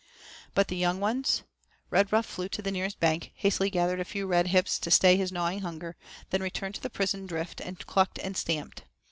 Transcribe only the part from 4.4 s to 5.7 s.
hips to stay his gnawing